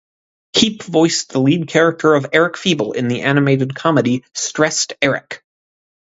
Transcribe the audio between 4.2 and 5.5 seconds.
"Stressed Eric".